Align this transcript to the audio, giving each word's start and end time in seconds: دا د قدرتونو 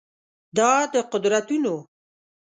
دا 0.57 0.71
د 0.93 0.95
قدرتونو 1.13 1.75